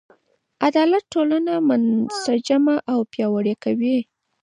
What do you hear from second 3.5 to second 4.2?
کوي.